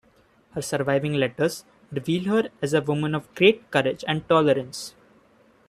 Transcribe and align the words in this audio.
Her 0.55 0.63
surviving 0.63 1.13
letters 1.13 1.63
reveal 1.91 2.23
her 2.33 2.49
as 2.59 2.73
a 2.73 2.81
woman 2.81 3.13
of 3.13 3.31
great 3.35 3.69
courage 3.69 4.03
and 4.07 4.27
tolerance. 4.27 4.95